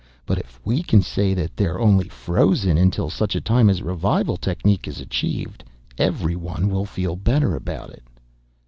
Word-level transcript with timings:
But 0.25 0.39
if 0.39 0.59
we 0.65 0.81
can 0.81 1.03
say 1.03 1.35
that 1.35 1.55
they're 1.55 1.79
only 1.79 2.09
frozen 2.09 2.75
until 2.75 3.11
such 3.11 3.37
time 3.43 3.69
as 3.69 3.83
revival 3.83 4.35
technique 4.35 4.87
is 4.87 4.99
achieved, 4.99 5.63
everyone 5.95 6.69
will 6.69 6.85
feel 6.85 7.15
better 7.15 7.55
about 7.55 7.91
it." 7.91 8.01